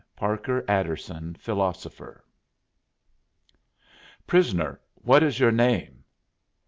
PARKER 0.15 0.65
ADDERSON, 0.67 1.35
PHILOSOPHER 1.35 2.23
"Prisoner, 4.25 4.81
what 4.95 5.21
is 5.21 5.39
your 5.39 5.51
name?" 5.51 6.03